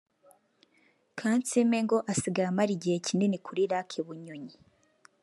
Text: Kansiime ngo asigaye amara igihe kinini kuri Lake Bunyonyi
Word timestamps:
Kansiime 1.17 1.77
ngo 1.85 1.97
asigaye 2.11 2.47
amara 2.49 2.71
igihe 2.77 2.97
kinini 3.05 3.37
kuri 3.45 3.63
Lake 3.71 3.99
Bunyonyi 4.07 4.55